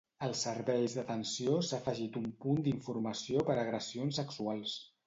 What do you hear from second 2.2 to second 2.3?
un